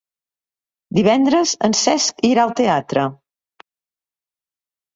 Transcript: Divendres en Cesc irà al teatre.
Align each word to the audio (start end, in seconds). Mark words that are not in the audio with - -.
Divendres 0.99 1.53
en 1.69 1.77
Cesc 1.81 2.25
irà 2.31 2.47
al 2.47 2.55
teatre. 2.63 3.07